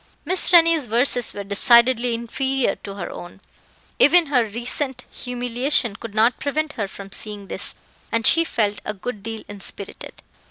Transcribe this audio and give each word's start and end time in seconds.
Miss 0.25 0.51
Rennie's 0.51 0.87
verses 0.87 1.31
were 1.31 1.43
decidedly 1.43 2.15
inferior 2.15 2.75
to 2.77 2.95
her 2.95 3.11
own; 3.11 3.39
even 3.99 4.25
her 4.33 4.43
recent 4.43 5.05
humiliation 5.11 5.95
could 5.95 6.15
not 6.15 6.39
prevent 6.39 6.73
her 6.73 6.87
from 6.87 7.11
seeing 7.11 7.49
this, 7.49 7.75
and 8.11 8.25
she 8.25 8.43
felt 8.43 8.81
a 8.83 8.95
good 8.95 9.21
deal 9.21 9.43
inspirited. 9.47 10.23